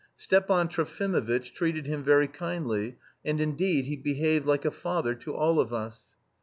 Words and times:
Stepan 0.15 0.67
Trofimovitch 0.67 1.53
treated 1.53 1.85
him 1.85 2.01
very 2.03 2.27
kindly, 2.27 2.97
and 3.23 3.39
indeed 3.39 3.85
he 3.85 3.95
behaved 3.95 4.47
like 4.47 4.65
a 4.65 4.71
father 4.71 5.13
to 5.13 5.35
all 5.35 5.59
of 5.59 5.71
us. 5.75 6.15